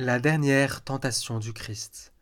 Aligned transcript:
La 0.00 0.20
dernière 0.20 0.84
tentation 0.84 1.40
du 1.40 1.52
Christ. 1.52 2.12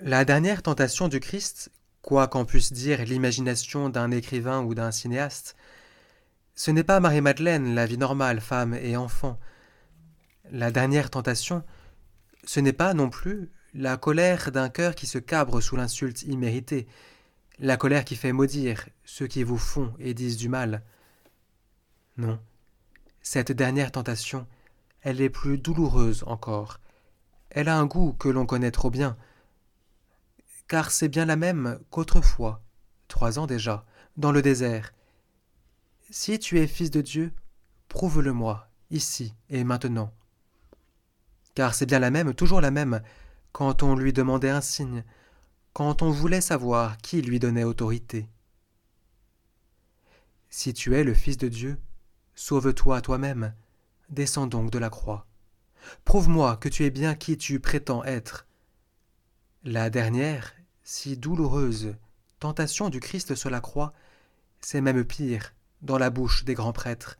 La 0.00 0.24
dernière 0.24 0.60
tentation 0.60 1.06
du 1.06 1.20
Christ, 1.20 1.70
quoi 2.02 2.26
qu'en 2.26 2.44
puisse 2.44 2.72
dire 2.72 3.04
l'imagination 3.04 3.90
d'un 3.90 4.10
écrivain 4.10 4.60
ou 4.64 4.74
d'un 4.74 4.90
cinéaste, 4.90 5.54
ce 6.56 6.72
n'est 6.72 6.82
pas 6.82 6.98
Marie-Madeleine, 6.98 7.76
la 7.76 7.86
vie 7.86 7.96
normale, 7.96 8.40
femme 8.40 8.74
et 8.74 8.96
enfant. 8.96 9.38
La 10.50 10.72
dernière 10.72 11.10
tentation, 11.10 11.62
ce 12.42 12.58
n'est 12.58 12.72
pas 12.72 12.92
non 12.92 13.08
plus 13.08 13.52
la 13.72 13.96
colère 13.96 14.50
d'un 14.50 14.68
cœur 14.68 14.96
qui 14.96 15.06
se 15.06 15.18
cabre 15.18 15.60
sous 15.60 15.76
l'insulte 15.76 16.22
imméritée, 16.22 16.88
la 17.60 17.76
colère 17.76 18.04
qui 18.04 18.16
fait 18.16 18.32
maudire 18.32 18.88
ceux 19.04 19.28
qui 19.28 19.44
vous 19.44 19.58
font 19.58 19.94
et 20.00 20.12
disent 20.12 20.38
du 20.38 20.48
mal. 20.48 20.82
Non, 22.16 22.40
cette 23.22 23.52
dernière 23.52 23.92
tentation, 23.92 24.44
elle 25.06 25.20
est 25.20 25.30
plus 25.30 25.56
douloureuse 25.56 26.24
encore. 26.26 26.80
Elle 27.50 27.68
a 27.68 27.78
un 27.78 27.86
goût 27.86 28.12
que 28.14 28.28
l'on 28.28 28.44
connaît 28.44 28.72
trop 28.72 28.90
bien. 28.90 29.16
Car 30.66 30.90
c'est 30.90 31.06
bien 31.06 31.26
la 31.26 31.36
même 31.36 31.78
qu'autrefois, 31.90 32.60
trois 33.06 33.38
ans 33.38 33.46
déjà, 33.46 33.86
dans 34.16 34.32
le 34.32 34.42
désert. 34.42 34.92
Si 36.10 36.40
tu 36.40 36.58
es 36.58 36.66
fils 36.66 36.90
de 36.90 37.02
Dieu, 37.02 37.32
prouve-le-moi, 37.86 38.68
ici 38.90 39.32
et 39.48 39.62
maintenant. 39.62 40.12
Car 41.54 41.76
c'est 41.76 41.86
bien 41.86 42.00
la 42.00 42.10
même, 42.10 42.34
toujours 42.34 42.60
la 42.60 42.72
même, 42.72 43.00
quand 43.52 43.84
on 43.84 43.94
lui 43.94 44.12
demandait 44.12 44.50
un 44.50 44.60
signe, 44.60 45.04
quand 45.72 46.02
on 46.02 46.10
voulait 46.10 46.40
savoir 46.40 46.98
qui 46.98 47.22
lui 47.22 47.38
donnait 47.38 47.62
autorité. 47.62 48.28
Si 50.50 50.74
tu 50.74 50.96
es 50.96 51.04
le 51.04 51.14
Fils 51.14 51.36
de 51.36 51.46
Dieu, 51.46 51.78
sauve-toi 52.34 53.00
toi-même, 53.02 53.54
Descends 54.08 54.46
donc 54.46 54.70
de 54.70 54.78
la 54.78 54.90
croix. 54.90 55.26
Prouve-moi 56.04 56.56
que 56.56 56.68
tu 56.68 56.84
es 56.84 56.90
bien 56.90 57.14
qui 57.14 57.36
tu 57.36 57.58
prétends 57.60 58.04
être. 58.04 58.46
La 59.64 59.90
dernière, 59.90 60.54
si 60.84 61.16
douloureuse, 61.16 61.96
tentation 62.38 62.88
du 62.88 63.00
Christ 63.00 63.34
sur 63.34 63.50
la 63.50 63.60
croix, 63.60 63.92
c'est 64.60 64.80
même 64.80 65.04
pire 65.04 65.54
dans 65.82 65.98
la 65.98 66.10
bouche 66.10 66.44
des 66.44 66.54
grands 66.54 66.72
prêtres. 66.72 67.18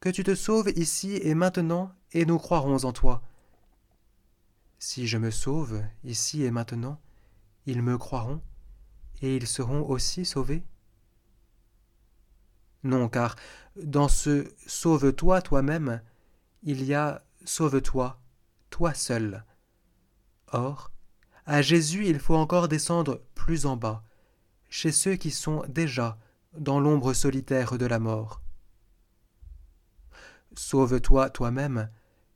Que 0.00 0.08
tu 0.08 0.24
te 0.24 0.34
sauves 0.34 0.72
ici 0.76 1.18
et 1.22 1.34
maintenant, 1.34 1.92
et 2.12 2.26
nous 2.26 2.38
croirons 2.38 2.84
en 2.84 2.92
toi. 2.92 3.22
Si 4.78 5.06
je 5.06 5.18
me 5.18 5.30
sauve 5.30 5.82
ici 6.02 6.42
et 6.42 6.50
maintenant, 6.50 7.00
ils 7.66 7.80
me 7.80 7.96
croiront, 7.96 8.42
et 9.22 9.36
ils 9.36 9.46
seront 9.46 9.88
aussi 9.88 10.24
sauvés 10.24 10.64
non, 12.84 13.08
car 13.08 13.36
dans 13.76 14.08
ce 14.08 14.46
sauve-toi 14.66 15.42
toi-même, 15.42 16.02
il 16.62 16.84
y 16.84 16.94
a 16.94 17.24
sauve-toi, 17.44 18.20
toi 18.70 18.94
seul. 18.94 19.44
Or, 20.52 20.90
à 21.46 21.62
Jésus 21.62 22.06
il 22.06 22.18
faut 22.18 22.36
encore 22.36 22.68
descendre 22.68 23.22
plus 23.34 23.66
en 23.66 23.76
bas, 23.76 24.04
chez 24.68 24.92
ceux 24.92 25.16
qui 25.16 25.30
sont 25.30 25.64
déjà 25.68 26.18
dans 26.56 26.78
l'ombre 26.78 27.14
solitaire 27.14 27.76
de 27.78 27.86
la 27.86 27.98
mort. 27.98 28.42
Sauve-toi 30.54 31.30
toi-même 31.30 31.90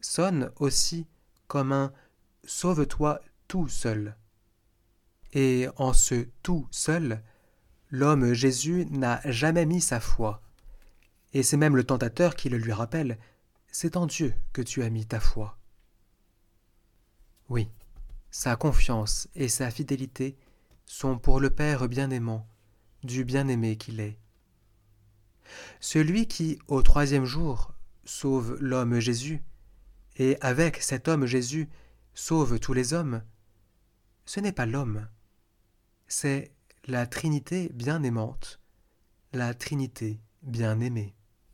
sonne 0.00 0.50
aussi 0.56 1.06
comme 1.46 1.72
un 1.72 1.92
sauve-toi 2.44 3.20
tout 3.46 3.68
seul. 3.68 4.16
Et 5.32 5.68
en 5.76 5.92
ce 5.92 6.26
tout 6.42 6.66
seul, 6.70 7.22
L'homme 7.90 8.32
Jésus 8.32 8.86
n'a 8.90 9.20
jamais 9.24 9.66
mis 9.66 9.80
sa 9.80 10.00
foi. 10.00 10.42
Et 11.32 11.42
c'est 11.42 11.56
même 11.56 11.76
le 11.76 11.84
tentateur 11.84 12.36
qui 12.36 12.48
le 12.48 12.58
lui 12.58 12.72
rappelle. 12.72 13.18
C'est 13.72 13.96
en 13.96 14.06
Dieu 14.06 14.34
que 14.52 14.62
tu 14.62 14.82
as 14.82 14.90
mis 14.90 15.06
ta 15.06 15.20
foi. 15.20 15.58
Oui, 17.48 17.68
sa 18.30 18.54
confiance 18.56 19.28
et 19.34 19.48
sa 19.48 19.70
fidélité 19.70 20.36
sont 20.86 21.18
pour 21.18 21.40
le 21.40 21.50
Père 21.50 21.88
bien-aimant, 21.88 22.46
du 23.02 23.24
bien-aimé 23.24 23.76
qu'il 23.76 24.00
est. 24.00 24.18
Celui 25.80 26.28
qui, 26.28 26.58
au 26.68 26.82
troisième 26.82 27.24
jour, 27.24 27.72
sauve 28.04 28.56
l'homme 28.60 29.00
Jésus, 29.00 29.42
et 30.16 30.36
avec 30.40 30.82
cet 30.82 31.08
homme 31.08 31.26
Jésus 31.26 31.68
sauve 32.14 32.60
tous 32.60 32.72
les 32.72 32.92
hommes, 32.92 33.22
ce 34.26 34.38
n'est 34.38 34.52
pas 34.52 34.66
l'homme, 34.66 35.08
c'est 36.06 36.52
la 36.86 37.06
Trinité 37.06 37.70
bien 37.74 38.02
aimante, 38.02 38.60
la 39.32 39.54
Trinité 39.54 40.20
bien 40.42 40.80
aimée. 40.80 41.14